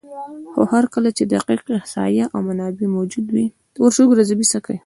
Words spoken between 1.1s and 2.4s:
چې دقیق احصایه او